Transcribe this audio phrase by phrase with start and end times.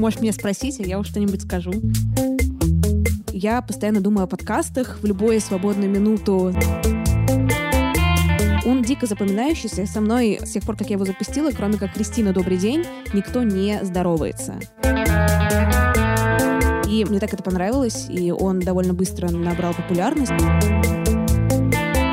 [0.00, 1.72] можешь меня спросить, а я уж что-нибудь скажу.
[3.32, 6.54] Я постоянно думаю о подкастах в любую свободную минуту.
[8.66, 9.86] Он дико запоминающийся.
[9.86, 13.42] Со мной с тех пор, как я его запустила, кроме как Кристина «Добрый день», никто
[13.42, 14.58] не здоровается.
[16.86, 20.32] И мне так это понравилось, и он довольно быстро набрал популярность.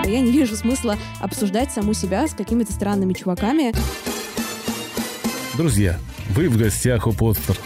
[0.05, 3.73] Я не вижу смысла обсуждать саму себя с какими-то странными чуваками.
[5.57, 5.97] Друзья,
[6.29, 7.57] вы в гостях у Подстер.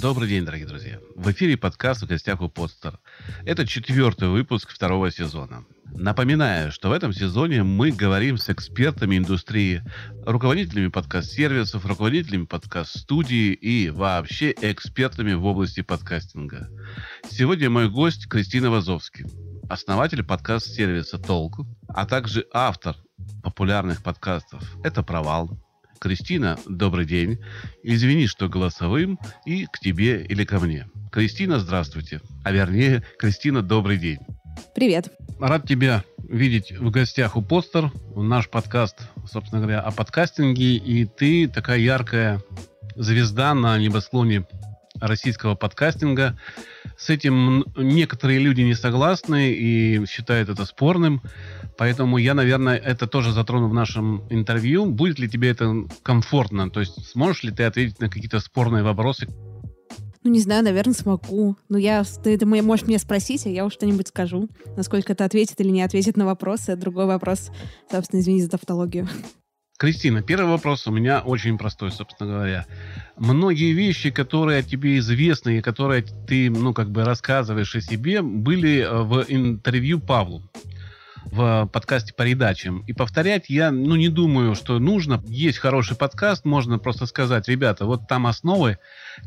[0.00, 1.00] Добрый день, дорогие друзья.
[1.16, 3.00] В эфире подкаст «В гостях у Подстер».
[3.44, 5.64] Это четвертый выпуск второго сезона.
[5.86, 9.82] Напоминаю, что в этом сезоне мы говорим с экспертами индустрии,
[10.24, 16.70] руководителями подкаст-сервисов, руководителями подкаст-студии и вообще экспертами в области подкастинга.
[17.28, 19.26] Сегодня мой гость Кристина Вазовский,
[19.68, 22.94] основатель подкаст-сервиса «Толк», а также автор
[23.42, 25.58] популярных подкастов «Это провал»,
[26.00, 27.38] Кристина, добрый день.
[27.82, 30.86] Извини, что голосовым, и к тебе или ко мне.
[31.10, 32.20] Кристина, здравствуйте.
[32.44, 34.18] А вернее, Кристина, добрый день.
[34.74, 35.12] Привет.
[35.40, 37.90] Рад тебя видеть в гостях у Постер.
[38.14, 38.96] Наш подкаст,
[39.30, 40.76] собственно говоря, о подкастинге.
[40.76, 42.42] И ты такая яркая
[42.96, 44.46] звезда на небосклоне
[45.00, 46.38] российского подкастинга.
[46.96, 51.22] С этим некоторые люди не согласны и считают это спорным.
[51.78, 54.86] Поэтому я, наверное, это тоже затрону в нашем интервью.
[54.86, 56.70] Будет ли тебе это комфортно?
[56.70, 59.28] То есть сможешь ли ты ответить на какие-то спорные вопросы?
[60.24, 61.56] Ну, не знаю, наверное, смогу.
[61.68, 64.48] Ну, я, ты это можешь меня спросить, а я уж что-нибудь скажу.
[64.76, 66.74] Насколько это ответит или не ответит на вопросы.
[66.74, 67.52] Другой вопрос,
[67.88, 69.08] собственно, извини за тавтологию.
[69.78, 72.66] Кристина, первый вопрос у меня очень простой, собственно говоря.
[73.16, 78.80] Многие вещи, которые тебе известны и которые ты, ну, как бы рассказываешь о себе, были
[78.80, 80.42] э, в интервью Павлу
[81.30, 82.80] в подкасте по передачам.
[82.86, 85.22] И повторять я, ну, не думаю, что нужно.
[85.26, 88.78] Есть хороший подкаст, можно просто сказать, ребята, вот там основы,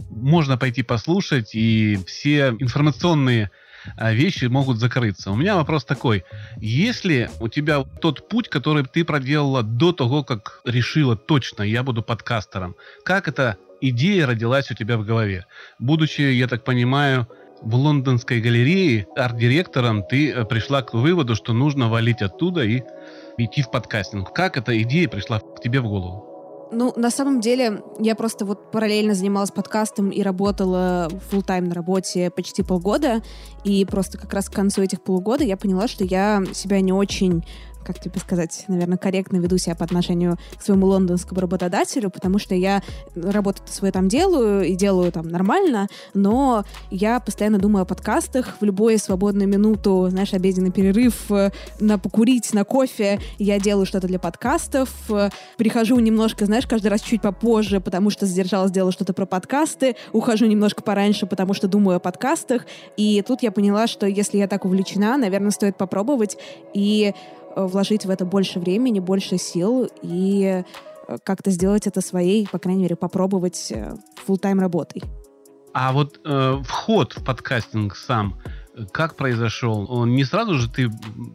[0.10, 3.52] можно пойти послушать, и все информационные
[3.98, 5.32] а, вещи могут закрыться.
[5.32, 6.24] У меня вопрос такой.
[6.58, 12.02] Если у тебя тот путь, который ты проделала до того, как решила точно, я буду
[12.02, 15.46] подкастером, как эта идея родилась у тебя в голове?
[15.80, 17.28] Будучи, я так понимаю,
[17.62, 22.84] в лондонской галерее арт-директором ты э, пришла к выводу, что нужно валить оттуда и
[23.38, 24.34] идти в подкастинг.
[24.34, 26.28] Как эта идея пришла к тебе в голову?
[26.74, 31.76] Ну, на самом деле, я просто вот параллельно занималась подкастом и работала full тайм на
[31.76, 33.22] работе почти полгода,
[33.66, 37.44] и просто как раз к концу этих полугода я поняла, что я себя не очень
[37.84, 42.56] как тебе сказать, наверное, корректно веду себя по отношению к своему лондонскому работодателю, потому что
[42.56, 42.82] я
[43.16, 48.66] работу свою там делаю и делаю там нормально, но я постоянно думаю о подкастах в
[48.66, 54.20] любую свободную минуту, знаешь, обеденный перерыв, э, на покурить, на кофе, я делаю что-то для
[54.20, 59.26] подкастов, э, прихожу немножко, знаешь, каждый раз чуть попозже, потому что задержалась, делала что-то про
[59.26, 62.66] подкасты, ухожу немножко пораньше, потому что думаю о подкастах,
[62.98, 66.38] и тут я поняла, что если я так увлечена, наверное, стоит попробовать,
[66.74, 67.14] и
[67.56, 70.64] вложить в это больше времени, больше сил и
[71.08, 73.96] э, как-то сделать это своей, по крайней мере, попробовать э,
[74.28, 75.04] full-тайм работой.
[75.74, 78.40] А вот э, вход в подкастинг сам
[78.92, 80.06] как произошел?
[80.06, 80.90] Не сразу же ты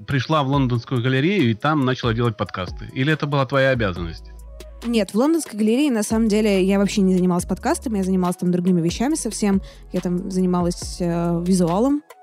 [0.06, 2.88] пришла в лондонскую галерею и там начала делать подкасты?
[2.94, 4.32] Или это была твоя обязанность?
[4.84, 8.52] Нет, в лондонской галерее, на самом деле, я вообще не занималась подкастами, я занималась там
[8.52, 9.60] другими вещами совсем.
[9.92, 12.15] Я там занималась э, визуалом, Э,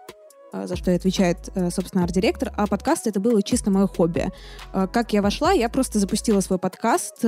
[0.54, 4.32] за что и отвечает, э, собственно, арт-директор, а подкаст это было чисто мое хобби.
[4.74, 7.26] Э, как я вошла, я просто запустила свой подкаст,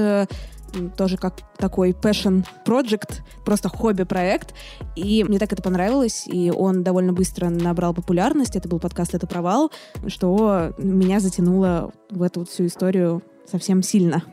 [0.97, 4.53] тоже как такой passion project, просто хобби-проект,
[4.95, 9.25] и мне так это понравилось, и он довольно быстро набрал популярность, это был подкаст «Это
[9.25, 9.71] провал»,
[10.07, 14.23] что меня затянуло в эту вот всю историю совсем сильно.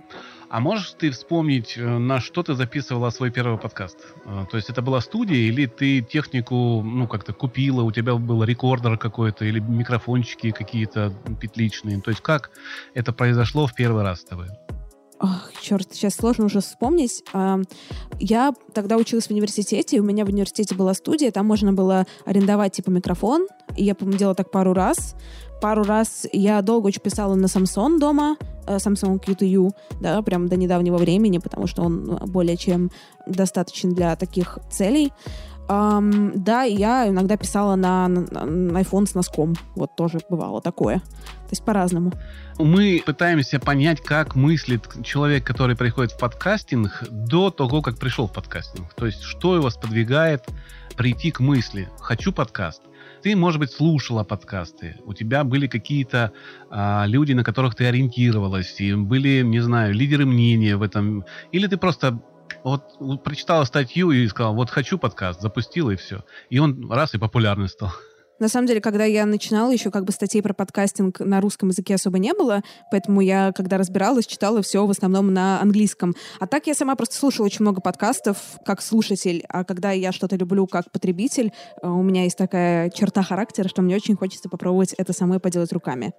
[0.52, 3.96] А можешь ты вспомнить, э, на что ты записывала свой первый подкаст?
[4.26, 8.44] Э, то есть это была студия, или ты технику, ну, как-то купила, у тебя был
[8.44, 12.02] рекордер какой-то, или микрофончики какие-то петличные?
[12.02, 12.50] То есть как
[12.92, 14.48] это произошло в первый раз с тобой?
[15.20, 17.24] Ох, черт, сейчас сложно уже вспомнить.
[18.18, 22.72] Я тогда училась в университете, у меня в университете была студия, там можно было арендовать
[22.72, 25.14] типа микрофон, и я, по-моему, делала так пару раз
[25.62, 28.36] пару раз я долго очень писала на Samsung дома,
[28.66, 29.70] э, Samsung Q2U,
[30.00, 32.90] да, прям до недавнего времени, потому что он ну, более чем
[33.26, 35.12] достаточен для таких целей.
[35.68, 39.54] Um, да, я иногда писала на, на, на iPhone с носком.
[39.76, 40.98] Вот тоже бывало такое.
[40.98, 42.12] То есть по-разному.
[42.58, 48.32] Мы пытаемся понять, как мыслит человек, который приходит в подкастинг до того, как пришел в
[48.32, 48.92] подкастинг.
[48.94, 50.44] То есть, что его сподвигает
[50.96, 52.82] прийти к мысли «хочу подкаст».
[53.22, 56.32] Ты, может быть, слушала подкасты, у тебя были какие-то
[56.70, 61.68] а, люди, на которых ты ориентировалась, и были, не знаю, лидеры мнения в этом, или
[61.68, 62.20] ты просто
[62.64, 66.24] вот прочитала статью и сказала, вот хочу подкаст, запустила и все.
[66.50, 67.92] И он раз и популярный стал.
[68.42, 71.94] На самом деле, когда я начинала, еще как бы статей про подкастинг на русском языке
[71.94, 76.16] особо не было, поэтому я, когда разбиралась, читала все в основном на английском.
[76.40, 80.34] А так я сама просто слушала очень много подкастов как слушатель, а когда я что-то
[80.34, 84.92] люблю как потребитель, э, у меня есть такая черта характера, что мне очень хочется попробовать
[84.94, 86.12] это самой поделать руками.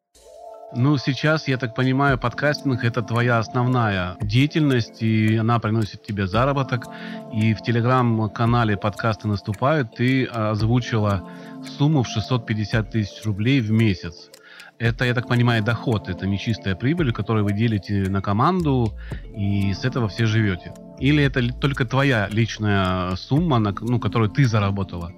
[0.75, 6.87] Ну, сейчас, я так понимаю, подкастинг— это твоя основная деятельность, и она приносит тебе заработок.
[7.31, 11.29] И в телеграм-канале «Подкасты наступают» ты озвучила
[11.77, 14.31] сумму в 650 тысяч рублей в месяц.
[14.79, 18.97] Это, я так понимаю, доход, это не чистая прибыль, которую вы делите на команду,
[19.37, 20.73] и с этого все живете.
[20.99, 25.11] Или это только твоя личная сумма, ну, которую ты заработала?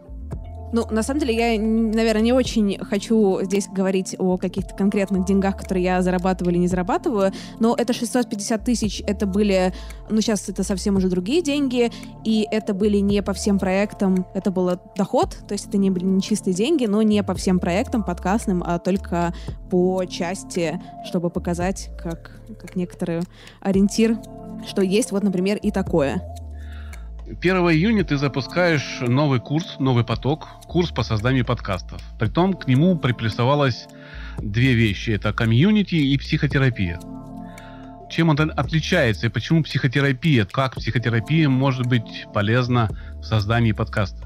[0.75, 5.55] Ну, на самом деле, я, наверное, не очень хочу здесь говорить о каких-то конкретных деньгах,
[5.55, 7.31] которые я зарабатываю или не зарабатываю,
[7.61, 9.73] но это 650 тысяч, это были,
[10.09, 11.93] ну, сейчас это совсем уже другие деньги,
[12.25, 16.03] и это были не по всем проектам, это был доход, то есть это не были
[16.03, 19.33] не чистые деньги, но не по всем проектам подкастным, а только
[19.71, 23.21] по части, чтобы показать, как, как некоторый
[23.61, 24.17] ориентир,
[24.67, 26.21] что есть вот, например, и такое.
[27.27, 31.99] 1 июня ты запускаешь новый курс, новый поток, курс по созданию подкастов.
[32.19, 33.87] Притом к нему приплюсовалось
[34.37, 35.09] две вещи.
[35.09, 36.99] Это комьюнити и психотерапия.
[38.11, 44.24] Чем он отличается и почему психотерапия, как психотерапия может быть полезна в создании подкаста?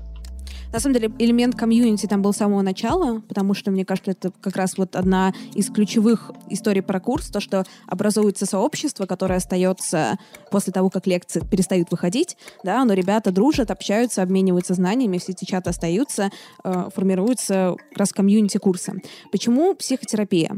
[0.72, 4.32] На самом деле, элемент комьюнити там был с самого начала, потому что, мне кажется, это
[4.40, 10.20] как раз вот одна из ключевых историй про курс, то, что образуется сообщество, которое остается
[10.52, 15.46] после того, как лекции перестают выходить, да, но ребята дружат, общаются, обмениваются знаниями, все эти
[15.46, 16.30] чаты остаются,
[16.64, 18.94] э, формируется как раз комьюнити курса.
[19.32, 20.56] Почему психотерапия?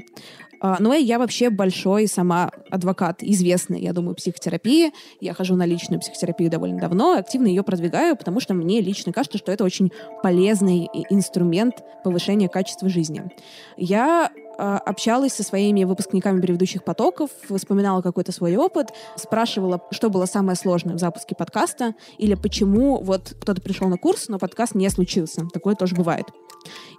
[0.62, 4.92] А, но я вообще большой сама адвокат, известный, я думаю, психотерапии.
[5.20, 9.40] Я хожу на личную психотерапию довольно давно, активно ее продвигаю, потому что мне лично кажется,
[9.40, 9.92] что это очень
[10.22, 13.24] полезный инструмент повышения качества жизни.
[13.76, 14.32] Я
[14.62, 20.96] общалась со своими выпускниками предыдущих потоков, вспоминала какой-то свой опыт, спрашивала, что было самое сложное
[20.96, 25.48] в запуске подкаста, или почему вот кто-то пришел на курс, но подкаст не случился.
[25.52, 26.28] Такое тоже бывает.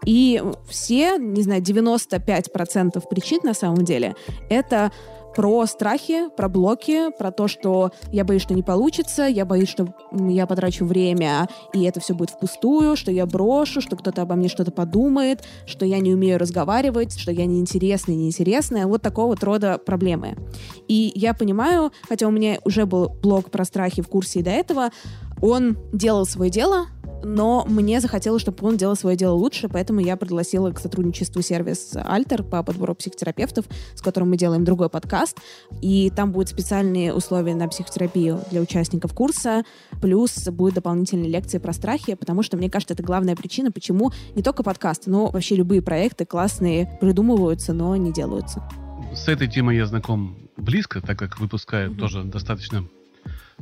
[0.04, 4.16] И все, не знаю, 95% причин на самом деле
[4.50, 4.90] это
[5.34, 9.94] про страхи, про блоки, про то, что я боюсь, что не получится, я боюсь, что
[10.12, 14.48] я потрачу время, и это все будет впустую, что я брошу, что кто-то обо мне
[14.48, 18.86] что-то подумает, что я не умею разговаривать, что я неинтересная, неинтересная.
[18.86, 20.36] Вот такого вот рода проблемы.
[20.88, 24.50] И я понимаю, хотя у меня уже был блог про страхи в курсе и до
[24.50, 24.90] этого,
[25.40, 26.86] он делал свое дело,
[27.24, 31.94] но мне захотелось, чтобы он делал свое дело лучше, поэтому я пригласила к сотрудничеству сервис
[31.94, 35.38] Альтер по подбору психотерапевтов, с которым мы делаем другой подкаст,
[35.80, 39.64] и там будут специальные условия на психотерапию для участников курса,
[40.00, 44.42] плюс будут дополнительные лекции про страхи, потому что, мне кажется, это главная причина, почему не
[44.42, 48.62] только подкаст, но вообще любые проекты классные придумываются, но не делаются.
[49.14, 51.98] С этой темой я знаком близко, так как выпускаю mm-hmm.
[51.98, 52.86] тоже достаточно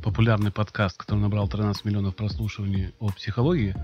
[0.03, 3.75] популярный подкаст, который набрал 13 миллионов прослушиваний о психологии.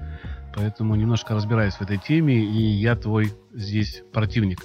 [0.54, 4.60] Поэтому немножко разбираюсь в этой теме, и я твой здесь противник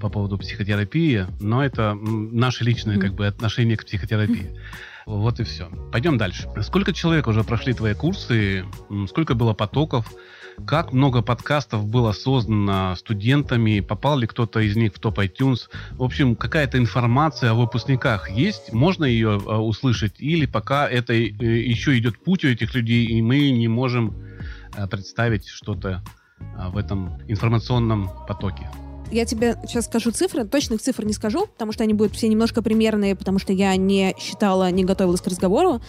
[0.00, 4.56] по поводу психотерапии, но это наше личное как бы отношение к психотерапии.
[5.06, 5.70] Вот и все.
[5.90, 6.48] Пойдем дальше.
[6.62, 8.66] Сколько человек уже прошли твои курсы?
[9.08, 10.06] Сколько было потоков?
[10.66, 13.80] Как много подкастов было создано студентами?
[13.80, 15.68] Попал ли кто-то из них в топ iTunes?
[15.92, 18.72] В общем, какая-то информация о выпускниках есть?
[18.72, 20.14] Можно ее э, услышать?
[20.18, 24.14] Или пока это э, еще идет путь у этих людей, и мы не можем
[24.76, 26.02] э, представить что-то
[26.70, 28.68] в этом информационном потоке?
[29.10, 32.62] Я тебе сейчас скажу цифры, точных цифр не скажу, потому что они будут все немножко
[32.62, 35.80] примерные, потому что я не считала, не готовилась к разговору.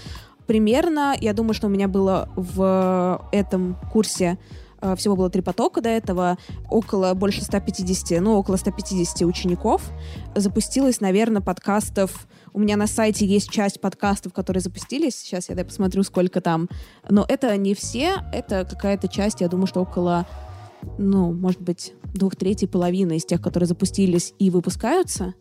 [0.49, 4.37] Примерно, я думаю, что у меня было в этом курсе
[4.81, 6.37] Э, всего было три потока до этого,
[6.69, 9.91] около больше 150, ну, около 150 учеников.
[10.35, 15.15] Запустилось, наверное, подкастов у меня на сайте есть часть подкастов, которые запустились.
[15.15, 16.67] Сейчас я дай посмотрю, сколько там.
[17.07, 20.25] Но это не все, это какая-то часть, я думаю, что около,
[20.97, 25.35] ну, может быть, двух третей половины из тех, которые запустились и выпускаются.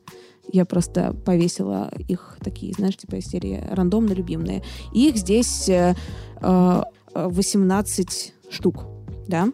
[0.50, 4.62] Я просто повесила их такие, знаешь, типа серии рандомно любимые.
[5.08, 5.94] их здесь э,
[6.40, 8.84] 18 э, штук
[9.28, 9.48] да.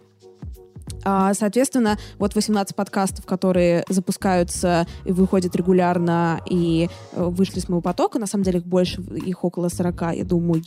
[1.04, 7.82] А, соответственно, вот 18 подкастов, которые запускаются и выходят регулярно и э, вышли с моего
[7.82, 10.62] потока, на самом деле их больше, их около 40, я думаю,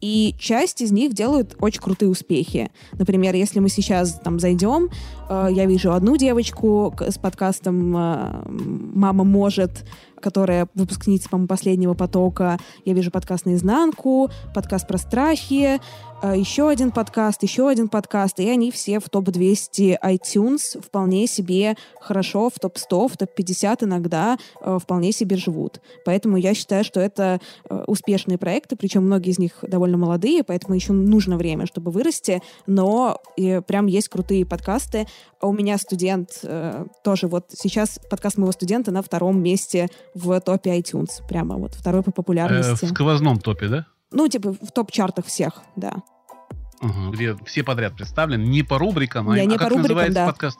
[0.00, 2.70] и часть из них делают очень крутые успехи.
[2.92, 4.88] Например, если мы сейчас там зайдем,
[5.28, 9.84] э, я вижу одну девочку с подкастом э, «Мама может»,
[10.20, 12.58] которая выпускница, по-моему, последнего потока.
[12.84, 15.78] Я вижу подкаст «Наизнанку», подкаст про страхи,
[16.22, 22.48] еще один подкаст, еще один подкаст, и они все в топ-200 iTunes вполне себе хорошо,
[22.48, 25.80] в топ-100, в топ-50 иногда э, вполне себе живут.
[26.04, 30.74] Поэтому я считаю, что это э, успешные проекты, причем многие из них довольно молодые, поэтому
[30.74, 33.20] еще нужно время, чтобы вырасти, но
[33.66, 35.06] прям есть крутые подкасты.
[35.40, 36.42] У меня студент
[37.04, 42.02] тоже вот сейчас подкаст моего студента на втором месте в топе iTunes, прямо вот второй
[42.02, 42.86] по популярности.
[42.86, 43.86] в сквозном топе, да?
[44.12, 45.94] Ну, типа в топ-чартах всех, да.
[46.80, 49.82] Угу, где все подряд представлены, не по рубрикам, а, не, не а по как рубрикам,
[49.82, 50.26] называется да.
[50.26, 50.58] подкаст?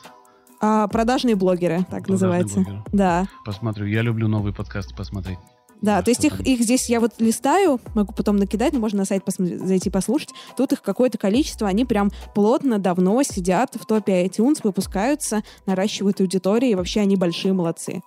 [0.60, 2.60] А, продажные блогеры, так Продажные называется.
[2.60, 2.84] блогеры.
[2.92, 3.26] Да.
[3.44, 5.38] Посмотрю, я люблю новые подкасты посмотреть.
[5.82, 9.00] Да, Да, то есть их, их здесь я вот листаю, могу потом накидать, но можно
[9.00, 10.30] на сайт посмотреть, зайти послушать.
[10.56, 16.70] Тут их какое-то количество, они прям плотно, давно сидят в топе iTunes, выпускаются, наращивают аудиторию,
[16.70, 18.00] и вообще они большие молодцы.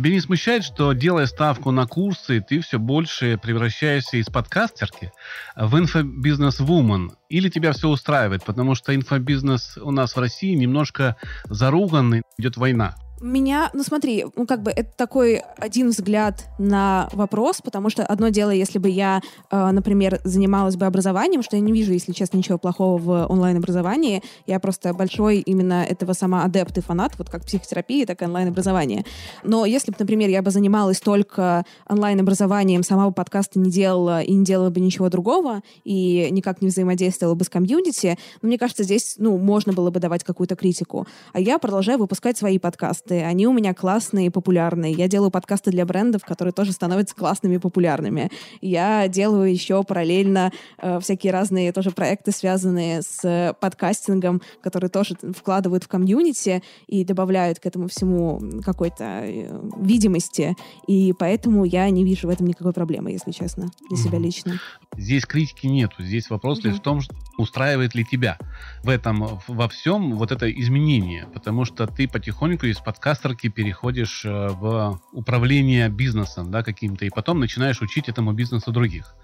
[0.00, 5.12] Тебя не смущает, что делая ставку на курсы, ты все больше превращаешься из подкастерки
[5.54, 7.12] в инфобизнес-вумен?
[7.28, 8.42] Или тебя все устраивает?
[8.42, 11.16] Потому что инфобизнес у нас в России немножко
[11.50, 12.94] заруганный, идет война.
[13.20, 18.30] Меня, ну смотри, ну как бы это такой один взгляд на вопрос, потому что одно
[18.30, 22.38] дело, если бы я, э, например, занималась бы образованием, что я не вижу, если честно,
[22.38, 27.44] ничего плохого в онлайн-образовании, я просто большой именно этого сама адепт и фанат, вот как
[27.44, 29.04] психотерапии, так и онлайн-образование.
[29.44, 34.32] Но если бы, например, я бы занималась только онлайн-образованием, сама бы подкасты не делала и
[34.32, 38.82] не делала бы ничего другого, и никак не взаимодействовала бы с комьюнити, ну, мне кажется,
[38.82, 41.06] здесь, ну, можно было бы давать какую-то критику.
[41.34, 43.09] А я продолжаю выпускать свои подкасты.
[43.14, 44.92] Они у меня классные и популярные.
[44.92, 48.30] Я делаю подкасты для брендов, которые тоже становятся классными и популярными.
[48.60, 55.16] Я делаю еще параллельно э, всякие разные тоже проекты, связанные с э, подкастингом, которые тоже
[55.36, 60.56] вкладывают в комьюнити и добавляют к этому всему какой-то э, видимости.
[60.86, 64.60] И поэтому я не вижу в этом никакой проблемы, если честно, для себя лично.
[64.96, 66.02] Здесь критики нету.
[66.02, 66.68] Здесь вопрос Мгм.
[66.68, 67.00] лишь в том,
[67.38, 68.38] устраивает ли тебя
[68.82, 71.26] в этом, во всем вот это изменение.
[71.32, 77.40] Потому что ты потихоньку из подкастерки переходишь э, в управление бизнесом, да, каким-то, и потом
[77.40, 79.14] начинаешь учить этому бизнесу других.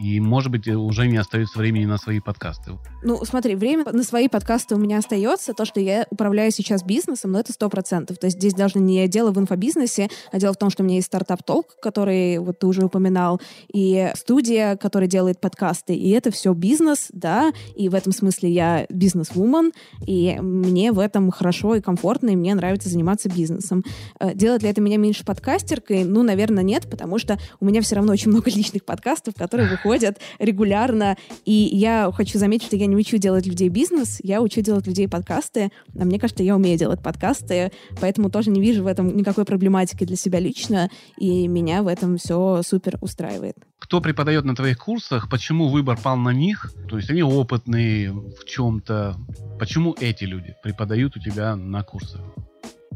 [0.00, 2.78] И, может быть, уже не остается времени на свои подкасты.
[3.02, 5.52] Ну, смотри, время на свои подкасты у меня остается.
[5.52, 8.16] То, что я управляю сейчас бизнесом, но это сто процентов.
[8.16, 10.96] То есть здесь даже не дело в инфобизнесе, а дело в том, что у меня
[10.96, 13.42] есть стартап Толк, который вот ты уже упоминал,
[13.72, 15.94] и студия, которая делает подкасты.
[15.94, 19.72] И это все бизнес, да, и в этом смысле я бизнес-вумен,
[20.06, 23.84] и мне в этом хорошо и комфортно, и мне нравится заниматься бизнесом.
[24.18, 26.04] Э, Делает ли это меня меньше подкастеркой?
[26.04, 29.89] Ну, наверное, нет, потому что у меня все равно очень много личных подкастов, которые выходят
[30.38, 34.86] регулярно, и я хочу заметить, что я не учу делать людей бизнес, я учу делать
[34.86, 39.16] людей подкасты, а мне кажется, я умею делать подкасты, поэтому тоже не вижу в этом
[39.16, 43.56] никакой проблематики для себя лично, и меня в этом все супер устраивает.
[43.78, 46.72] Кто преподает на твоих курсах, почему выбор пал на них?
[46.88, 49.16] То есть они опытные в чем-то.
[49.58, 52.20] Почему эти люди преподают у тебя на курсах?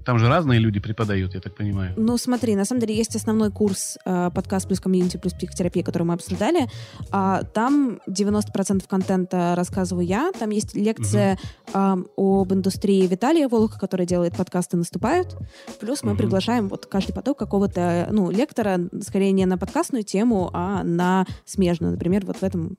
[0.05, 1.95] Там же разные люди преподают, я так понимаю.
[1.97, 6.03] Ну, смотри, на самом деле есть основной курс э, подкаст плюс комьюнити плюс психотерапия, который
[6.05, 6.67] мы обсуждали.
[7.11, 10.33] А, там 90% контента рассказываю я.
[10.39, 11.39] Там есть лекция
[11.73, 15.37] а, об индустрии Виталия Волка, который делает подкасты «Наступают».
[15.81, 16.19] Плюс мы Мгм.
[16.19, 21.93] приглашаем вот каждый поток какого-то, ну, лектора, скорее не на подкастную тему, а на смежную.
[21.93, 22.77] Например, вот в этом,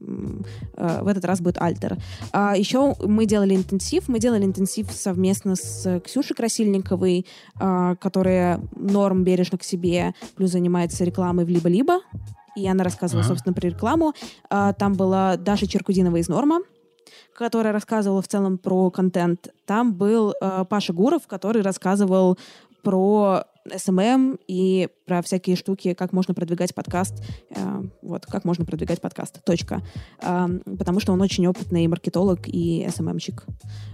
[0.78, 1.98] э, в этот раз будет Альтер.
[2.32, 4.08] А еще мы делали интенсив.
[4.08, 7.15] Мы делали интенсив совместно с Ксюшей Красильниковой,
[7.60, 12.00] а, которая норм бережно к себе, плюс занимается рекламой в либо-либо.
[12.56, 13.30] И она рассказывала, Ага.
[13.30, 14.14] собственно, про рекламу.
[14.50, 16.60] А, Там была Даша Черкудинова из Норма,
[17.36, 19.50] которая рассказывала в целом про контент.
[19.66, 22.38] Там был э, Паша Гуров, который рассказывал
[22.82, 27.14] про SMM и про всякие штуки, как можно продвигать подкаст.
[27.50, 29.44] Э, вот, как можно продвигать подкаст.
[29.44, 29.82] Точка.
[30.22, 30.48] А,
[30.80, 33.44] потому что он очень опытный маркетолог и SMM-щик.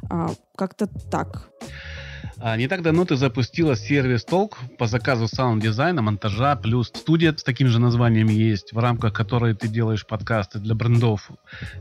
[0.10, 1.50] А, как-то так.
[2.40, 7.44] А, не так давно ты запустила сервис Толк по заказу саунд-дизайна, монтажа, плюс студия с
[7.44, 11.30] таким же названием есть, в рамках которой ты делаешь подкасты для брендов.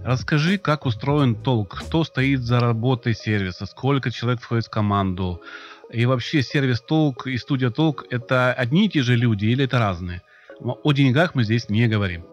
[0.05, 5.41] Расскажи, как устроен Толк, кто стоит за работой сервиса, сколько человек входит в команду,
[5.93, 9.79] и вообще сервис Толк и студия Толк это одни и те же люди или это
[9.79, 10.23] разные?
[10.61, 12.25] О деньгах мы здесь не говорим.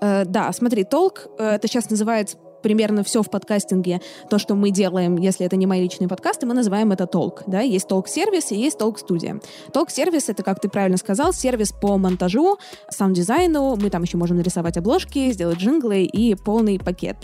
[0.00, 4.70] Э, да, смотри, толк, э, это сейчас называется примерно все в подкастинге, то, что мы
[4.70, 7.42] делаем, если это не мои личные подкасты, мы называем это толк.
[7.46, 7.60] Да?
[7.60, 9.40] Есть толк-сервис и есть толк-студия.
[9.72, 12.58] Толк-сервис— это, как ты правильно сказал, сервис по монтажу,
[12.90, 13.76] саунд-дизайну.
[13.76, 17.16] Мы там еще можем нарисовать обложки, сделать джинглы и полный пакет.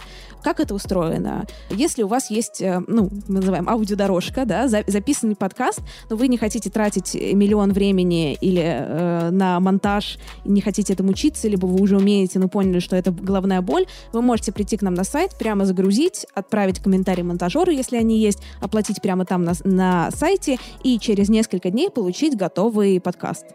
[0.46, 1.44] Как это устроено?
[1.70, 6.28] Если у вас есть, э, ну, мы называем аудиодорожка, да, за, записанный подкаст, но вы
[6.28, 11.82] не хотите тратить миллион времени или э, на монтаж, не хотите этому учиться, либо вы
[11.82, 15.36] уже умеете, но поняли, что это головная боль, вы можете прийти к нам на сайт,
[15.36, 21.00] прямо загрузить, отправить комментарий монтажеру, если они есть, оплатить прямо там на, на сайте и
[21.00, 23.46] через несколько дней получить готовый подкаст.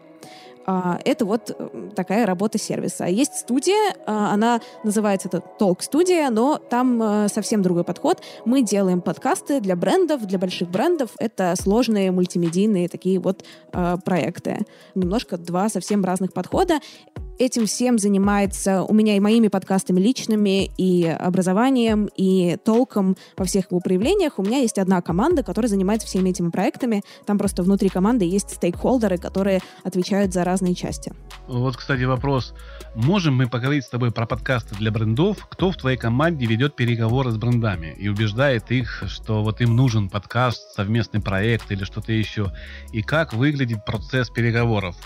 [0.66, 1.56] А, это вот
[1.94, 3.06] такая работа сервиса.
[3.06, 8.22] Есть студия, а, она называется это Talk студия, но там э, совсем другой подход.
[8.44, 11.10] Мы делаем подкасты для брендов, для больших брендов.
[11.18, 13.44] Это сложные мультимедийные такие вот
[14.04, 14.58] проекты.
[14.94, 16.80] Немножко два совсем разных подхода
[17.38, 23.70] этим всем занимается у меня и моими подкастами личными, и образованием, и толком во всех
[23.70, 24.38] его проявлениях.
[24.38, 27.02] У меня есть одна команда, которая занимается всеми этими проектами.
[27.26, 31.12] Там просто внутри команды есть стейкхолдеры, которые отвечают за разные части.
[31.48, 32.54] Вот, кстати, вопрос.
[32.94, 35.46] Можем мы поговорить с тобой про подкасты для брендов?
[35.50, 40.08] Кто в твоей команде ведет переговоры с брендами и убеждает их, что вот им нужен
[40.08, 42.52] подкаст, совместный проект или что-то еще?
[42.92, 44.96] И как выглядит процесс переговоров?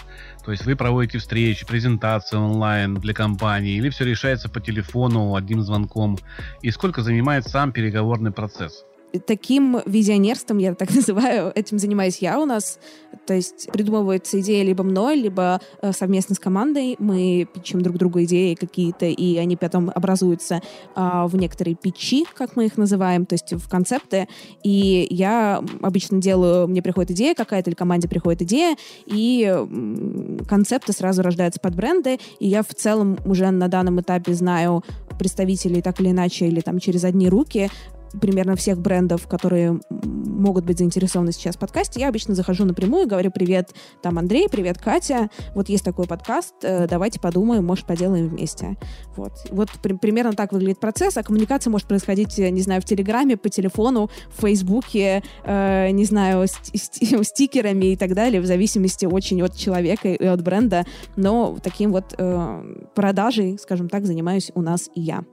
[0.47, 5.61] То есть вы проводите встречи, презентации онлайн для компании, или все решается по телефону одним
[5.61, 6.17] звонком?
[6.62, 8.85] И сколько занимает сам переговорный процесс?
[9.26, 12.79] таким визионерством, я так называю, этим занимаюсь я у нас.
[13.26, 16.97] То есть придумывается идея либо мной, либо э, совместно с командой.
[16.99, 20.62] Мы пичем друг другу идеи какие-то, и они потом образуются
[20.95, 24.28] э, в некоторые питчи, как мы их называем, то есть в концепты.
[24.62, 29.54] И я обычно делаю, мне приходит идея какая-то, или команде приходит идея, и
[30.49, 34.85] концепты сразу рождаются под бренды, и я в целом уже на данном этапе знаю
[35.18, 37.71] представителей так или иначе, или там через одни руки,
[38.21, 43.31] примерно всех брендов, которые могут быть заинтересованы сейчас в подкасте, я обычно захожу напрямую, говорю,
[43.31, 43.71] привет,
[44.03, 48.77] там, Андрей, привет, Катя, вот есть такой подкаст, э, давайте подумаем, может, поделаем вместе.
[49.17, 53.37] Вот, вот при, примерно так выглядит процесс, а коммуникация может происходить, не знаю, в Телеграме,
[53.37, 59.57] по телефону, в Фейсбуке, э, не знаю, стикерами и так далее, в зависимости очень от
[59.57, 60.85] человека и от бренда,
[61.17, 65.25] но таким вот э, продажей, скажем так, занимаюсь у нас и я.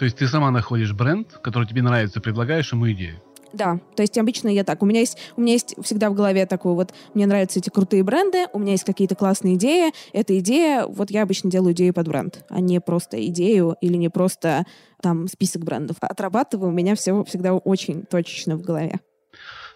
[0.00, 3.20] То есть ты сама находишь бренд, который тебе нравится, предлагаешь ему идею?
[3.52, 4.82] Да, то есть обычно я так.
[4.82, 8.02] У меня есть, у меня есть всегда в голове такой вот, мне нравятся эти крутые
[8.02, 9.92] бренды, у меня есть какие-то классные идеи.
[10.14, 14.08] Эта идея, вот я обычно делаю идею под бренд, а не просто идею или не
[14.08, 14.64] просто
[15.02, 15.98] там список брендов.
[16.00, 19.00] Отрабатываю, у меня все всегда очень точечно в голове.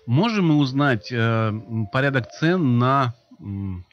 [0.07, 1.53] Можем мы узнать э,
[1.93, 3.45] порядок цен на э,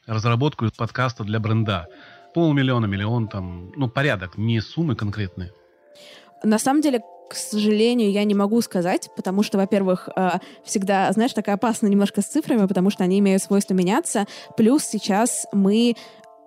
[0.08, 1.88] разработку подкаста для бренда?
[2.34, 5.52] Полмиллиона, миллион, там, ну, порядок, не суммы конкретные.
[6.44, 10.32] На самом деле, к сожалению, я не могу сказать, потому что, во-первых, э,
[10.64, 14.26] всегда, знаешь, такая опасно немножко с цифрами, потому что они имеют свойство меняться.
[14.58, 15.96] Плюс сейчас мы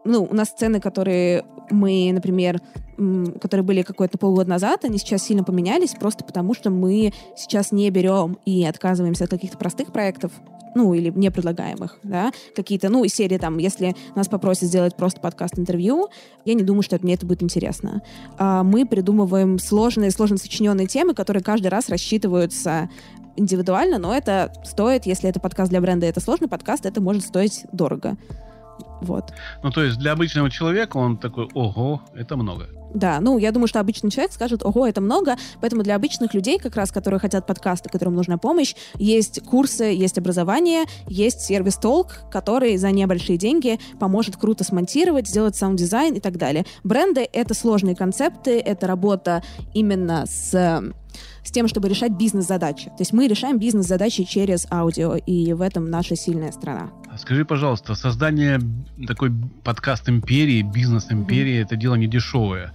[0.04, 2.60] ну, у нас цены, которые мы, например,
[3.40, 7.90] которые были какое-то полгода назад, они сейчас сильно поменялись, просто потому что мы сейчас не
[7.90, 10.32] берем и отказываемся от каких-то простых проектов,
[10.74, 16.08] ну, или не предлагаемых, да, какие-то, ну, серии там, если нас попросят сделать просто подкаст-интервью,
[16.44, 18.02] я не думаю, что мне это будет интересно.
[18.38, 22.88] А мы придумываем сложные, сложно сочиненные темы, которые каждый раз рассчитываются
[23.36, 27.64] индивидуально, но это стоит, если это подкаст для бренда, это сложный подкаст, это может стоить
[27.72, 28.16] дорого.
[29.00, 29.32] Вот.
[29.62, 32.68] Ну, то есть для обычного человека он такой, ого, это много.
[32.94, 36.58] Да, ну, я думаю, что обычный человек скажет, ого, это много, поэтому для обычных людей,
[36.60, 42.20] как раз, которые хотят подкасты, которым нужна помощь, есть курсы, есть образование, есть сервис Толк,
[42.30, 46.64] который за небольшие деньги поможет круто смонтировать, сделать саунд-дизайн и так далее.
[46.84, 49.42] Бренды— это сложные концепты, это работа
[49.74, 50.82] именно с
[51.44, 52.86] с тем, чтобы решать бизнес-задачи.
[52.86, 56.90] То есть мы решаем бизнес-задачи через аудио, и в этом наша сильная страна.
[57.16, 58.60] Скажи, пожалуйста, создание
[59.06, 61.62] такой подкаст-империи, бизнес-империи, mm-hmm.
[61.62, 62.72] это дело не дешевое.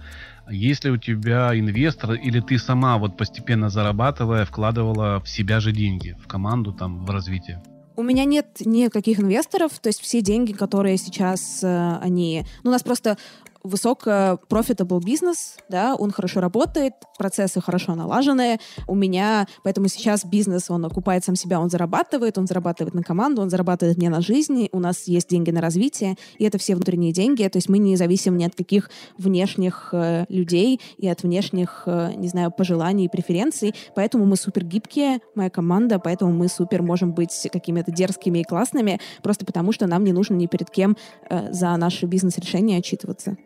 [0.50, 5.72] Есть ли у тебя инвестор, или ты сама вот постепенно зарабатывая, вкладывала в себя же
[5.72, 7.62] деньги, в команду, там, в развитие?
[7.96, 12.44] У меня нет никаких инвесторов, то есть все деньги, которые сейчас э, они...
[12.62, 13.18] Ну, у нас просто
[13.62, 18.58] высоко profitable бизнес, да, он хорошо работает, процессы хорошо налаженные.
[18.86, 23.42] У меня, поэтому сейчас бизнес, он окупает сам себя, он зарабатывает, он зарабатывает на команду,
[23.42, 27.12] он зарабатывает мне на жизни, у нас есть деньги на развитие, и это все внутренние
[27.12, 31.82] деньги, то есть мы не зависим ни от каких внешних э, людей и от внешних,
[31.86, 36.82] э, не знаю, пожеланий и преференций, поэтому мы супер гибкие, моя команда, поэтому мы супер
[36.82, 40.96] можем быть какими-то дерзкими и классными, просто потому что нам не нужно ни перед кем
[41.28, 43.36] э, за наши бизнес-решения отчитываться.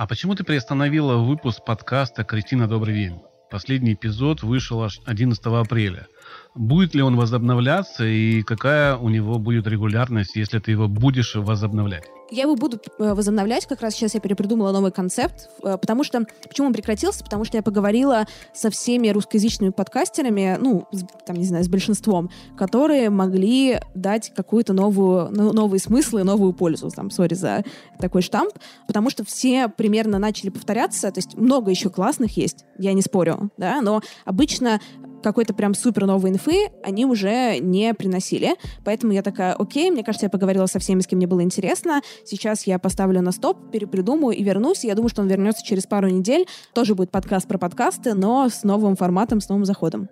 [0.00, 3.20] А почему ты приостановила выпуск подкаста «Кристина, добрый день»?
[3.50, 6.06] Последний эпизод вышел аж 11 апреля.
[6.54, 12.04] Будет ли он возобновляться и какая у него будет регулярность, если ты его будешь возобновлять?
[12.30, 16.24] Я его буду э, возобновлять, как раз сейчас я перепридумала новый концепт, э, потому что...
[16.48, 17.24] Почему он прекратился?
[17.24, 20.86] Потому что я поговорила со всеми русскоязычными подкастерами, ну,
[21.26, 26.90] там, не знаю, с большинством, которые могли дать какую-то новую, ну, новые смыслы, новую пользу,
[26.90, 27.64] там, сори за
[27.98, 28.52] такой штамп,
[28.86, 33.50] потому что все примерно начали повторяться, то есть много еще классных есть, я не спорю,
[33.56, 34.80] да, но обычно
[35.22, 38.56] какой-то прям супер новой инфы они уже не приносили.
[38.84, 42.00] Поэтому я такая, окей, мне кажется, я поговорила со всеми, с кем мне было интересно.
[42.24, 44.84] Сейчас я поставлю на стоп, перепридумаю и вернусь.
[44.84, 46.46] Я думаю, что он вернется через пару недель.
[46.74, 50.08] Тоже будет подкаст про подкасты, но с новым форматом, с новым заходом.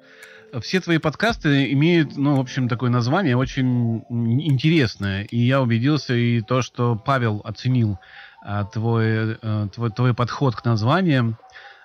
[0.63, 5.25] Все твои подкасты имеют, ну, в общем, такое название очень интересное.
[5.25, 7.99] И я убедился и то, что Павел оценил
[8.43, 11.37] а, твой, а, твой, твой подход к названиям.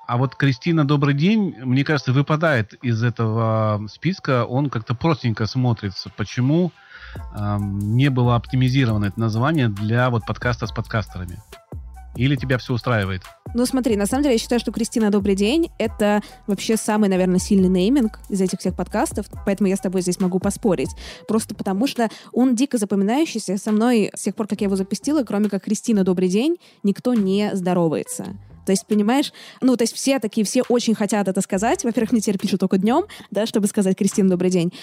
[0.06, 4.46] А вот Кристина «Добрый день», мне кажется, выпадает из этого списка.
[4.46, 6.12] Он как-то простенько смотрится.
[6.18, 6.72] Почему
[7.16, 11.40] э, не было оптимизировано это название для вот подкаста с подкастерами?
[12.18, 13.24] Или тебя все устраивает?
[13.56, 17.40] Ну, смотри, на самом деле я считаю, что Кристина «Добрый день»— это вообще самый, наверное,
[17.40, 20.90] сильный нейминг из этих всех подкастов, поэтому я с тобой здесь могу поспорить.
[21.28, 23.58] Просто потому что он дико запоминающийся.
[23.58, 27.14] Со мной с тех пор, как я его запустила, кроме как «Кристина, добрый день», никто
[27.14, 28.36] не здоровается.
[28.66, 31.84] То есть, понимаешь, ну, то есть все такие, все очень хотят это сказать.
[31.84, 34.74] Во-первых, мне теперь только днем, да, чтобы сказать Кристина, добрый день.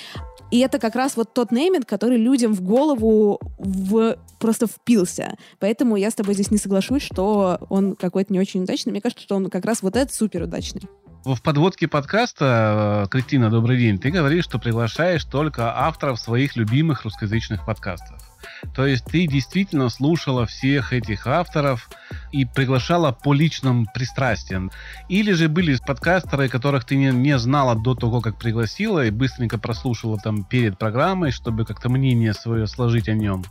[0.50, 4.16] И это как раз вот тот нейминг, который людям в голову в...
[4.38, 5.36] просто впился.
[5.58, 8.90] Поэтому я с тобой здесь не соглашусь, что он какой-то не очень удачный.
[8.90, 10.82] Мне кажется, что он как раз вот этот супер удачный.
[11.24, 17.04] В подводке подкаста, э, Кристина, добрый день, ты говоришь, что приглашаешь только авторов своих любимых
[17.04, 18.29] русскоязычных подкастов.
[18.74, 21.88] То есть ты действительно слушала всех этих авторов
[22.32, 24.70] и приглашала по личным пристрастиям.
[25.08, 29.58] Или же были подкастеры, которых ты не, не знала до того, как пригласила, и быстренько
[29.58, 33.44] прослушала там перед программой, чтобы как-то мнение свое сложить о нем.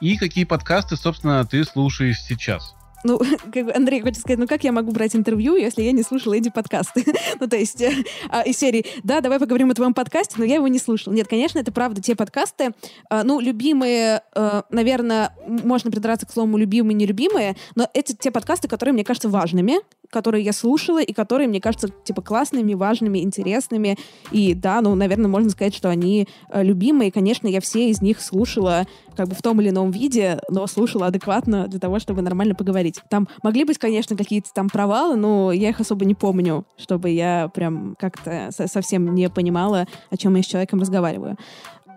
[0.00, 2.74] И какие подкасты, собственно, ты слушаешь сейчас?
[3.04, 3.20] Ну,
[3.52, 6.48] как Андрей хочет сказать, ну как я могу брать интервью, если я не слушала эти
[6.48, 7.04] подкасты?
[7.40, 7.92] ну, то есть, э,
[8.28, 11.14] а, из серии, да, давай поговорим о твоем подкасте, но я его не слушала.
[11.14, 12.72] Нет, конечно, это правда те подкасты,
[13.10, 18.68] э, ну, любимые, э, наверное, можно придраться к слову любимые, нелюбимые, но это те подкасты,
[18.68, 19.80] которые мне кажутся важными,
[20.14, 23.98] которые я слушала и которые, мне кажутся, типа, классными, важными, интересными.
[24.30, 27.10] И да, ну, наверное, можно сказать, что они э, любимые.
[27.10, 31.06] Конечно, я все из них слушала как бы в том или ином виде, но слушала
[31.06, 33.00] адекватно для того, чтобы нормально поговорить.
[33.10, 37.50] Там могли быть, конечно, какие-то там провалы, но я их особо не помню, чтобы я
[37.52, 41.36] прям как-то совсем не понимала, о чем я с человеком разговариваю.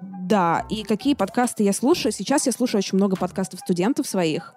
[0.02, 2.12] Да, и какие подкасты я слушаю?
[2.12, 4.56] Сейчас я слушаю очень много подкастов студентов своих.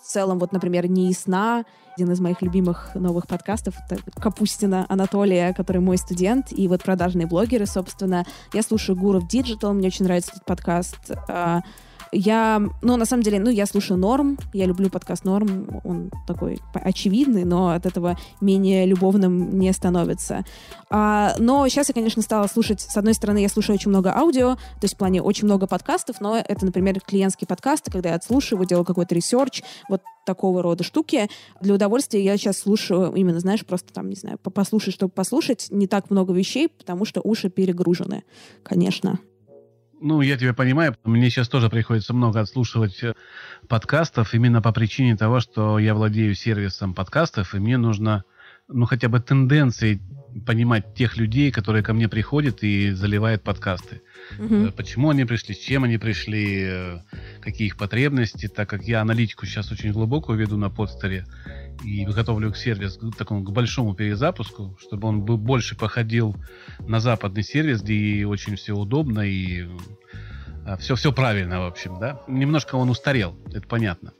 [0.00, 1.64] В целом, вот, например, «Не сна»,
[2.00, 7.26] один из моих любимых новых подкастов, это Капустина Анатолия, который мой студент, и вот продажные
[7.26, 8.24] блогеры, собственно.
[8.54, 10.96] Я слушаю Гуров Digital, мне очень нравится этот подкаст.
[12.12, 16.58] Я, ну, на самом деле, ну, я слушаю Норм, я люблю подкаст Норм, он такой
[16.74, 20.44] очевидный, но от этого менее любимым не становится.
[20.90, 24.56] А, но сейчас я, конечно, стала слушать, с одной стороны, я слушаю очень много аудио,
[24.56, 28.66] то есть в плане очень много подкастов, но это, например, клиентские подкасты, когда я отслушиваю,
[28.66, 31.28] делаю какой-то research, вот такого рода штуки.
[31.60, 35.86] Для удовольствия я сейчас слушаю именно, знаешь, просто там, не знаю, послушать, чтобы послушать, не
[35.86, 38.24] так много вещей, потому что уши перегружены,
[38.64, 39.20] конечно.
[40.00, 40.96] Ну, я тебя понимаю.
[41.04, 43.14] Мне сейчас тоже приходится много отслушивать э,
[43.68, 48.24] подкастов именно по причине того, что я владею сервисом подкастов, и мне нужно,
[48.66, 50.00] ну, хотя бы тенденции
[50.46, 54.02] понимать тех людей, которые ко мне приходят и заливают подкасты.
[54.38, 54.72] Угу.
[54.76, 56.98] Почему они пришли, с чем они пришли, э,
[57.40, 61.26] какие их потребности, так как я аналитику сейчас очень глубокую веду на подстере
[61.84, 66.36] и готовлю к сервис к такому к большому перезапуску, чтобы он бы больше походил
[66.80, 69.66] на западный сервис, где очень все удобно и
[70.78, 72.22] все, все правильно, в общем, да.
[72.28, 74.12] Немножко он устарел, это понятно.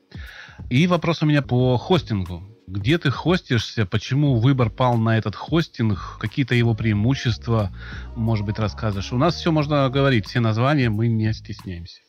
[0.69, 2.50] И вопрос у меня по хостингу.
[2.71, 3.85] Где ты хостишься?
[3.85, 6.19] Почему выбор пал на этот хостинг?
[6.21, 7.73] Какие-то его преимущества,
[8.15, 9.13] может быть, расскажешь?
[9.13, 12.01] У нас все можно говорить, все названия, мы не стесняемся.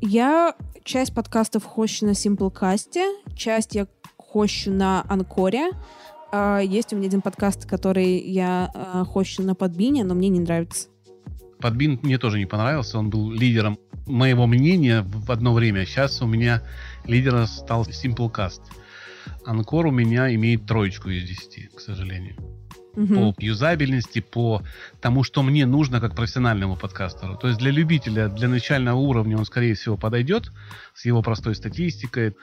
[0.00, 2.96] Я часть подкастов хощу на Simplecast,
[3.34, 5.70] часть я хощу на Анкоре.
[6.30, 10.38] А, есть у меня один подкаст, который я а, хощу на Подбине, но мне не
[10.38, 10.90] нравится.
[11.60, 13.00] Подбин мне тоже не понравился.
[13.00, 15.86] Он был лидером моего мнения в одно время.
[15.86, 16.62] Сейчас у меня
[17.04, 18.60] лидером стал Simplecast.
[19.44, 22.36] Анкор у меня имеет троечку из десяти, к сожалению.
[22.94, 23.32] Угу.
[23.32, 24.62] По юзабельности, по
[25.00, 27.36] тому, что мне нужно как профессиональному подкастеру.
[27.36, 30.52] То есть для любителя, для начального уровня он, скорее всего, подойдет
[30.94, 32.36] с его простой статистикой.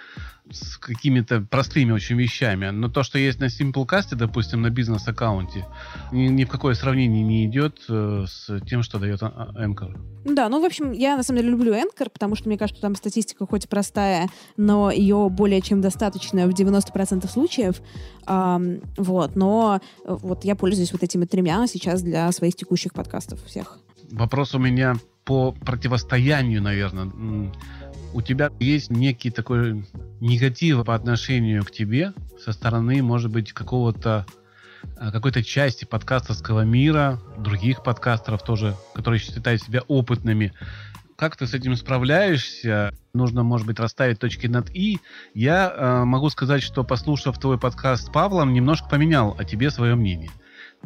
[0.51, 2.69] С какими-то простыми очень вещами.
[2.69, 5.65] Но то, что есть на Simplecast, допустим, на бизнес-аккаунте,
[6.11, 9.97] ни, ни в какое сравнение не идет э, с тем, что дает а, Anchor.
[10.25, 12.95] Да, ну, в общем, я на самом деле люблю Anchor, потому что мне кажется, там
[12.95, 17.81] статистика хоть и простая, но ее более чем достаточно в 90% случаев.
[18.25, 23.43] Um, вот, но э, вот я пользуюсь вот этими тремя сейчас для своих текущих подкастов
[23.45, 23.79] всех.
[24.11, 27.51] Вопрос у меня по противостоянию, наверное
[28.13, 29.85] у тебя есть некий такой
[30.19, 34.25] негатив по отношению к тебе со стороны, может быть, какого-то
[34.97, 40.53] э, какой-то части подкастерского мира, других подкастеров тоже, которые считают себя опытными.
[41.15, 42.93] Как ты с этим справляешься?
[43.13, 44.99] Нужно, может быть, расставить точки над «и».
[45.33, 49.95] Я э, могу сказать, что, послушав твой подкаст с Павлом, немножко поменял о тебе свое
[49.95, 50.31] мнение.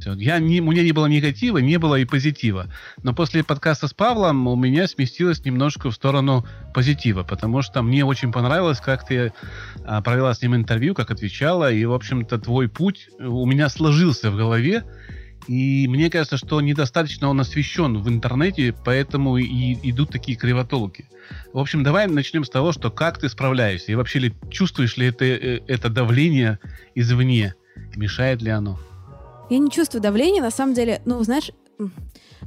[0.05, 2.67] Я не, у меня не было негатива, не было и позитива.
[3.03, 8.03] Но после подкаста с Павлом у меня сместилось немножко в сторону позитива, потому что мне
[8.03, 9.33] очень понравилось, как ты
[9.85, 14.31] а, провела с ним интервью, как отвечала, и, в общем-то, твой путь у меня сложился
[14.31, 14.83] в голове,
[15.47, 21.05] и мне кажется, что недостаточно он освещен в интернете, поэтому и идут такие кривотолки.
[21.53, 25.07] В общем, давай начнем с того, что как ты справляешься, и вообще ли чувствуешь ли
[25.07, 26.59] это, это давление
[26.95, 27.55] извне,
[27.95, 28.79] мешает ли оно?
[29.53, 31.51] Я не чувствую давления, на самом деле, ну, знаешь,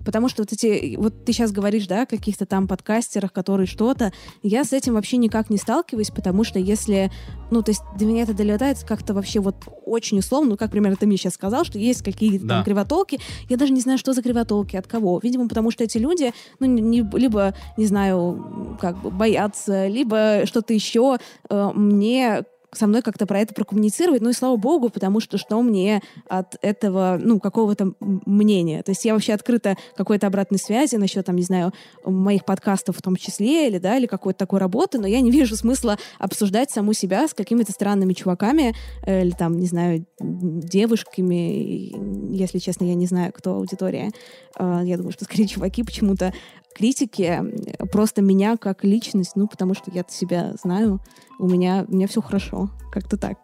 [0.05, 4.13] потому что вот эти, вот ты сейчас говоришь, да, о каких-то там подкастерах, которые что-то,
[4.43, 7.13] я с этим вообще никак не сталкиваюсь, потому что если,
[7.53, 10.97] ну, то есть до меня это долетает как-то вообще вот очень условно, ну, как примерно
[10.97, 12.55] ты мне сейчас сказал, что есть какие-то да.
[12.57, 15.21] там кривотолки, я даже не знаю, что за кривотолки, от кого.
[15.23, 20.75] Видимо, потому что эти люди, ну, не, либо, не знаю, как бы боятся, либо что-то
[20.75, 21.19] еще
[21.51, 24.23] э, мне со мной как-то про это прокоммуницировать.
[24.23, 28.83] Ну и слава богу, потому что что мне от этого, ну, какого-то мнения.
[28.83, 31.73] То есть я вообще открыта какой-то обратной связи насчет, там, не знаю,
[32.05, 35.57] моих подкастов в том числе, или, да, или какой-то такой работы, но я не вижу
[35.57, 41.93] смысла обсуждать саму себя с какими-то странными чуваками, э, или там, не знаю, девушками,
[42.35, 44.11] если честно, я не знаю, кто аудитория.
[44.59, 46.33] Э, я думаю, что скорее чуваки почему-то
[46.77, 47.43] критики
[47.91, 51.01] просто меня как личность, ну, потому что я себя знаю,
[51.39, 53.39] у меня, у меня все хорошо, как-то так.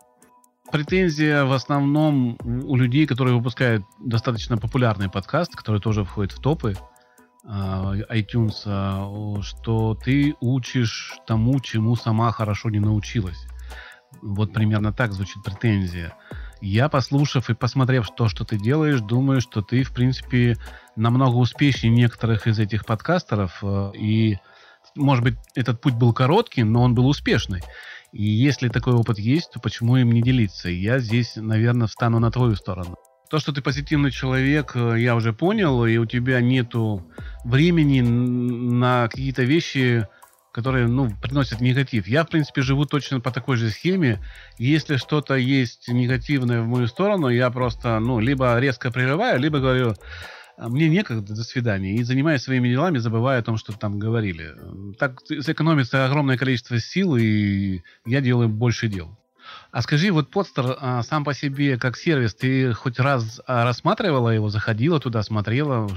[0.71, 6.75] Претензия в основном у людей, которые выпускают достаточно популярный подкаст, который тоже входит в топы
[7.45, 13.47] uh, iTunes, uh, что ты учишь тому, чему сама хорошо не научилась.
[14.23, 16.15] Вот примерно так звучит претензия.
[16.63, 20.57] Я, послушав и посмотрев то, что ты делаешь, думаю, что ты, в принципе,
[20.95, 23.59] намного успешнее некоторых из этих подкастеров.
[23.63, 24.39] Э, и,
[24.95, 27.63] может быть, этот путь был короткий, но он был успешный.
[28.13, 30.69] И если такой опыт есть, то почему им не делиться?
[30.69, 32.95] Я здесь, наверное, встану на твою сторону.
[33.29, 37.05] То, что ты позитивный человек, э, я уже понял, и у тебя нету
[37.45, 40.07] времени на какие-то вещи,
[40.53, 42.07] которые, ну, приносят негатив.
[42.07, 44.23] Я, в принципе, живу точно по такой же схеме.
[44.59, 49.95] Если что-то есть негативное в мою сторону, я просто, ну, либо резко прерываю, либо говорю,
[50.59, 51.97] «А, мне некогда, до свидания.
[51.97, 54.55] И занимаясь своими делами, забывая о том, что там говорили.
[54.99, 59.19] Так сэкономится огромное количество сил, и я делаю больше дел.
[59.73, 64.29] А скажи, вот подстер а, сам по себе как сервис, ты хоть раз а, рассматривала
[64.29, 65.89] его, заходила туда, смотрела,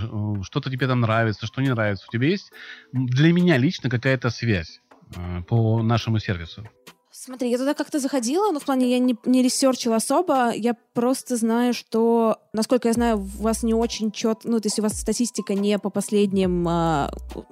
[0.44, 2.06] что-то тебе там нравится, что не нравится?
[2.08, 2.54] У тебя есть
[2.94, 4.80] для меня лично какая-то связь
[5.18, 6.66] а, по нашему сервису?
[7.12, 11.36] Смотри, я туда как-то заходила, но в плане я не, не ресерчила особо, я просто
[11.36, 15.00] знаю, что, насколько я знаю, у вас не очень четко, ну, то есть у вас
[15.00, 16.66] статистика не по последним,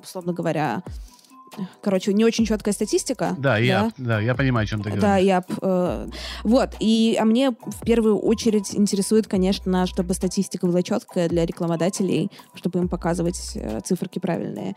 [0.01, 0.83] условно говоря,
[1.81, 3.35] короче, не очень четкая статистика.
[3.37, 5.01] Да, да, я, да, я понимаю, о чем ты говоришь.
[5.01, 6.07] Да, я, э,
[6.43, 12.31] вот, и а мне в первую очередь интересует, конечно, чтобы статистика была четкая для рекламодателей,
[12.55, 14.75] чтобы им показывать э, циферки правильные.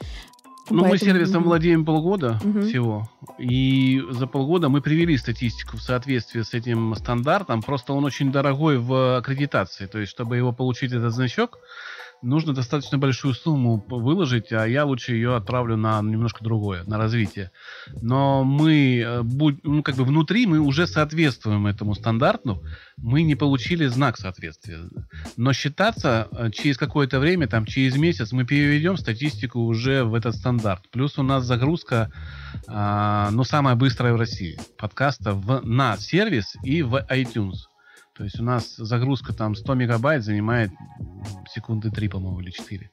[0.68, 0.88] Ну, Поэтому...
[0.88, 2.62] мы сервисом владеем полгода угу.
[2.62, 3.08] всего,
[3.38, 8.78] и за полгода мы привели статистику в соответствии с этим стандартом, просто он очень дорогой
[8.78, 11.58] в аккредитации, то есть, чтобы его получить этот значок,
[12.22, 17.50] нужно достаточно большую сумму выложить, а я лучше ее отправлю на немножко другое, на развитие.
[18.00, 19.22] Но мы, э,
[19.62, 22.62] ну, как бы внутри мы уже соответствуем этому стандарту,
[22.96, 24.80] мы не получили знак соответствия.
[25.36, 30.34] Но считаться э, через какое-то время, там, через месяц, мы переведем статистику уже в этот
[30.34, 30.90] стандарт.
[30.90, 32.10] Плюс у нас загрузка,
[32.66, 37.66] э, ну, самая быстрая в России, подкаста в, на сервис и в iTunes.
[38.16, 40.70] То есть у нас загрузка там 100 мегабайт занимает
[41.56, 42.90] секунды 3, по-моему, или 4.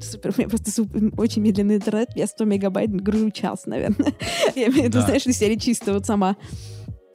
[0.00, 4.12] Супер, у меня просто супер, очень медленный интернет, я 100 мегабайт гружу час, наверное.
[4.54, 6.36] Я имею в виду, знаешь, из серии чисто вот сама.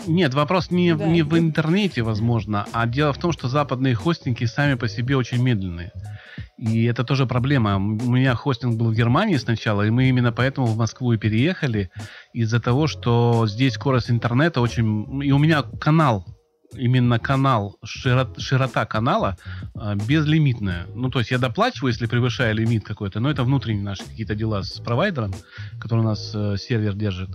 [0.08, 1.06] Нет, вопрос не, да.
[1.06, 5.42] не в интернете, возможно, а дело в том, что западные хостинги сами по себе очень
[5.42, 5.92] медленные.
[6.58, 7.76] И это тоже проблема.
[7.78, 11.90] У меня хостинг был в Германии сначала, и мы именно поэтому в Москву и переехали,
[12.34, 15.24] из-за того, что здесь скорость интернета очень...
[15.24, 16.26] И у меня канал
[16.73, 19.38] именно канал, широт, широта канала
[19.75, 20.88] э, безлимитная.
[20.93, 24.63] Ну, то есть я доплачиваю, если превышаю лимит какой-то, но это внутренние наши какие-то дела
[24.63, 25.34] с провайдером,
[25.80, 27.30] который у нас э, сервер держит.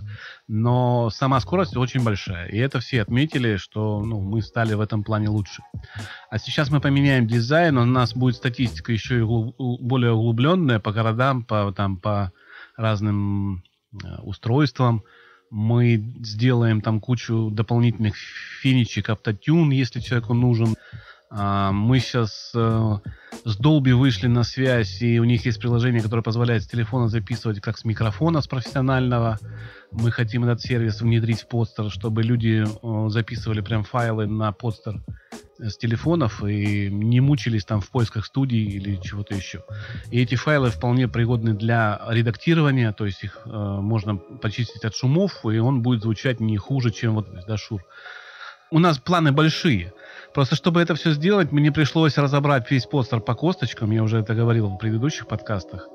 [0.47, 2.47] Но сама скорость очень большая.
[2.47, 5.63] И это все отметили, что ну, мы стали в этом плане лучше.
[6.29, 10.91] А сейчас мы поменяем дизайн, у нас будет статистика еще и углуб, более углубленная по
[10.91, 12.31] городам, по, там, по
[12.77, 13.63] разным
[14.03, 15.03] э, устройствам
[15.53, 20.75] мы сделаем там кучу дополнительных финичек, автотюн, если человеку нужен.
[21.29, 22.97] А, мы сейчас э,
[23.45, 27.61] с Dolby вышли на связь, и у них есть приложение, которое позволяет с телефона записывать
[27.61, 29.37] как с микрофона, с профессионального.
[29.91, 35.03] Мы хотим этот сервис внедрить в подстер, чтобы люди э, записывали прям файлы на подстер
[35.59, 39.63] с телефонов и не мучились там в поисках студии или чего-то еще.
[40.11, 45.45] И эти файлы вполне пригодны для редактирования, то есть их э, можно почистить от шумов,
[45.45, 47.81] и он будет звучать не хуже, чем вот да, Шур.
[48.71, 49.93] У нас планы большие.
[50.33, 54.33] Просто чтобы это все сделать, мне пришлось разобрать весь постер по косточкам, я уже это
[54.33, 55.87] говорил в предыдущих подкастах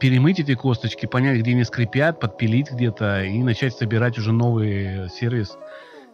[0.00, 5.56] перемыть эти косточки, понять, где они скрипят, подпилить где-то и начать собирать уже новый сервис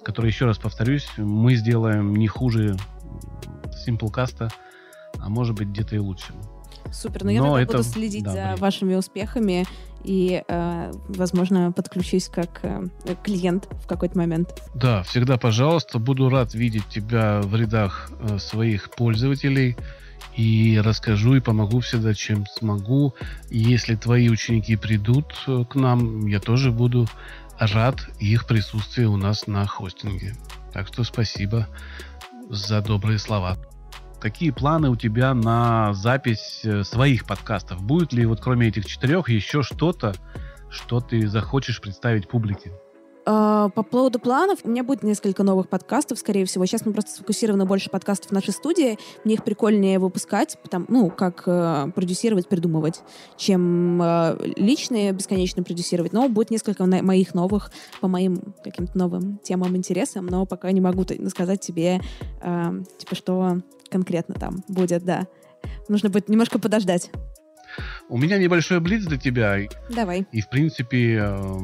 [0.07, 2.77] который, еще раз повторюсь, мы сделаем не хуже
[3.85, 4.53] Simplecast,
[5.19, 6.33] а может быть где-то и лучше.
[6.93, 7.79] Супер, но, ну, но я это...
[7.79, 8.57] буду следить да, за блин.
[8.59, 9.67] вашими успехами
[10.05, 12.87] и, э, возможно, подключусь как э,
[13.25, 14.63] клиент в какой-то момент.
[14.77, 19.77] Да, всегда, пожалуйста, буду рад видеть тебя в рядах э, своих пользователей
[20.37, 23.15] и расскажу и помогу всегда, чем смогу.
[23.51, 27.09] если твои ученики придут э, к нам, я тоже буду
[27.59, 30.35] рад их присутствию у нас на хостинге.
[30.73, 31.69] Так что спасибо
[32.51, 33.57] за добрые слова.
[34.21, 37.83] Какие планы у тебя на запись э, своих подкастов?
[37.83, 40.15] Будет ли вот кроме этих четырех еще что-то,
[40.71, 42.73] что ты захочешь представить публике?
[43.29, 46.65] А, по поводу планов, у меня будет несколько новых подкастов, скорее всего.
[46.65, 48.99] Сейчас мы просто сфокусированы больше подкастов в нашей студии.
[49.25, 53.03] Мне их прикольнее выпускать, потому, ну, как э, продюсировать, придумывать,
[53.37, 56.13] чем э, личные бесконечно продюсировать.
[56.13, 60.81] Но будет несколько на- моих новых по моим каким-то новым темам, интересам, но пока не
[60.81, 62.01] могу сказать тебе,
[62.43, 62.65] э,
[62.99, 63.59] типа, что
[63.91, 65.27] конкретно там будет, да.
[65.89, 67.11] Нужно будет немножко подождать.
[68.09, 69.59] У меня небольшой блиц для тебя.
[69.91, 70.27] Давай.
[70.33, 71.63] И, в принципе, э,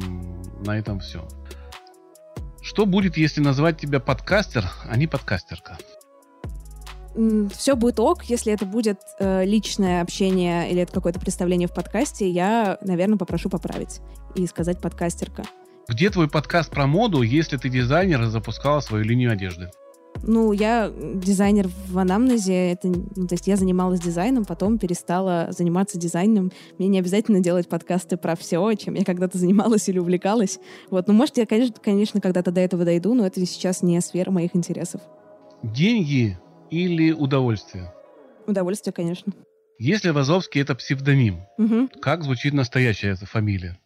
[0.65, 1.27] на этом все.
[2.61, 5.77] Что будет, если назвать тебя подкастер, а не подкастерка?
[7.53, 12.27] Все будет ок, если это будет э, личное общение или это какое-то представление в подкасте,
[12.27, 14.01] я, наверное, попрошу поправить
[14.35, 15.43] и сказать подкастерка.
[15.87, 19.69] Где твой подкаст про моду, если ты дизайнер и запускала свою линию одежды?
[20.21, 25.97] Ну, я дизайнер в анамнезе, это, ну, то есть я занималась дизайном, потом перестала заниматься
[25.97, 26.51] дизайном.
[26.77, 30.59] Мне не обязательно делать подкасты про все, чем я когда-то занималась или увлекалась.
[30.89, 34.31] Вот, ну, может, я, конечно, конечно когда-то до этого дойду, но это сейчас не сфера
[34.31, 35.01] моих интересов.
[35.61, 36.37] Деньги
[36.69, 37.93] или удовольствие?
[38.47, 39.33] Удовольствие, конечно.
[39.79, 41.89] Если Вазовский это псевдоним, угу.
[42.01, 43.77] как звучит настоящая эта фамилия?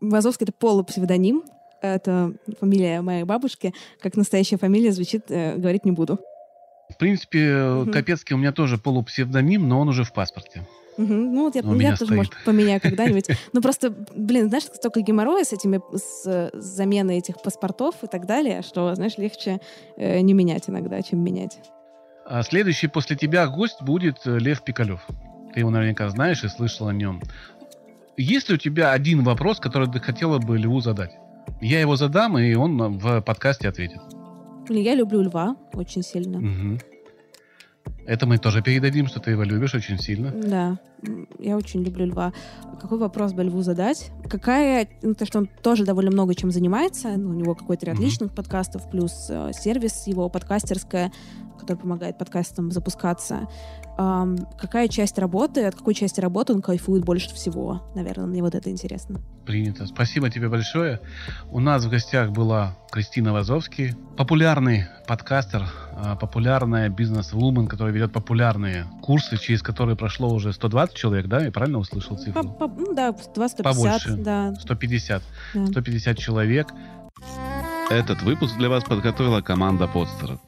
[0.00, 1.44] Вазовский это полупсевдоним
[1.84, 6.18] это фамилия моей бабушки, как настоящая фамилия звучит, э, говорить не буду.
[6.88, 7.92] В принципе, угу.
[7.92, 10.66] Капецкий у меня тоже полупсевдоним, но он уже в паспорте.
[10.96, 11.12] Угу.
[11.12, 12.10] Ну вот я, я тоже, стоит.
[12.10, 13.26] может, поменяю когда-нибудь.
[13.52, 18.62] Ну просто, блин, знаешь, столько геморроя с этими, с заменой этих паспортов и так далее,
[18.62, 19.60] что, знаешь, легче
[19.96, 21.58] э, не менять иногда, чем менять.
[22.26, 25.06] А следующий после тебя гость будет э, Лев Пикалев.
[25.52, 27.22] Ты его наверняка знаешь и слышал о нем.
[28.16, 31.12] Есть ли у тебя один вопрос, который ты хотела бы Льву задать?
[31.60, 34.00] Я его задам, и он в подкасте ответит.
[34.68, 36.38] Я люблю льва очень сильно.
[36.38, 36.78] Угу.
[38.06, 40.30] Это мы тоже передадим, что ты его любишь очень сильно.
[40.30, 40.78] Да,
[41.38, 42.32] я очень люблю льва.
[42.80, 44.10] Какой вопрос бы льву задать?
[44.28, 47.96] Какая, ну, то, что он тоже довольно много чем занимается, ну, у него какой-то ряд
[47.96, 51.10] mm личных подкастов, плюс э, сервис его подкастерская,
[51.58, 53.48] который помогает подкастам запускаться
[53.96, 57.82] эм, какая часть работы, от какой части работы он кайфует больше всего.
[57.94, 59.20] Наверное, мне вот это интересно.
[59.46, 59.86] Принято.
[59.86, 61.00] Спасибо тебе большое.
[61.50, 65.68] У нас в гостях была Кристина Вазовский, популярный подкастер,
[66.20, 71.44] популярная бизнес-вумен, которая ведет популярные курсы, через которые прошло уже 120 человек, да?
[71.44, 72.42] Я правильно услышал цифру?
[72.42, 74.16] По, по, ну, да, 150, Побольше.
[74.16, 74.54] да.
[74.54, 75.22] 150.
[75.54, 75.66] Да.
[75.66, 76.68] 150 человек.
[77.90, 80.40] Этот выпуск для вас подготовила команда подстера.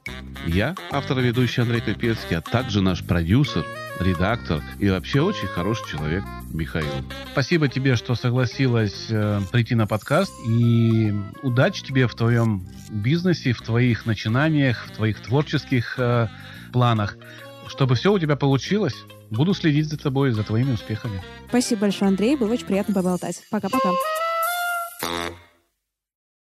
[0.46, 3.64] Я, автор и ведущий Андрей Капецкий, а также наш продюсер,
[4.00, 6.86] редактор и вообще очень хороший человек Михаил.
[7.32, 10.32] Спасибо тебе, что согласилась э, прийти на подкаст.
[10.48, 11.12] И
[11.42, 16.28] удачи тебе в твоем бизнесе, в твоих начинаниях, в твоих творческих э,
[16.72, 17.16] планах.
[17.68, 18.94] чтобы все у тебя получилось.
[19.30, 21.22] Буду следить за тобой, за твоими успехами.
[21.48, 22.36] Спасибо большое, Андрей.
[22.36, 23.42] Было очень приятно поболтать.
[23.50, 23.90] Пока-пока.